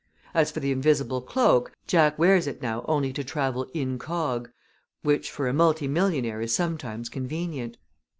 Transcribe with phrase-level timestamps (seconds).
[0.33, 4.49] As for the invisible cloak, Jack wears it now only to travel incog.,
[5.03, 7.77] which for a multi millionaire is sometimes convenient.